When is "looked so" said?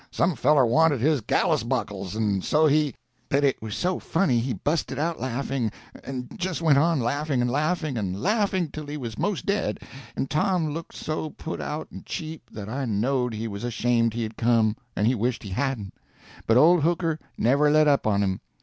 10.71-11.29